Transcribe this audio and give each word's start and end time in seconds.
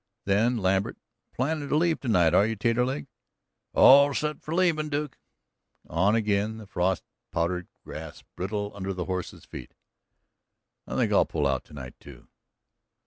Then 0.25 0.57
Lambert: 0.57 0.97
"Plannin' 1.31 1.69
to 1.69 1.77
leave 1.77 1.99
tonight, 1.99 2.33
are 2.33 2.47
you 2.47 2.55
Taterleg?" 2.55 3.05
"All 3.73 4.15
set 4.15 4.41
for 4.41 4.51
leavin', 4.55 4.89
Duke." 4.89 5.15
On 5.87 6.15
again, 6.15 6.57
the 6.57 6.65
frost 6.65 7.03
powdered 7.31 7.67
grass 7.83 8.23
brittle 8.35 8.71
under 8.73 8.93
the 8.95 9.05
horses' 9.05 9.45
feet. 9.45 9.75
"I 10.87 10.95
think 10.95 11.13
I'll 11.13 11.25
pull 11.27 11.45
out 11.45 11.63
tonight, 11.65 11.93
too." 11.99 12.27